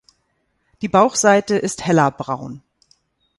[0.81, 2.63] Die Bauchseite ist heller braun.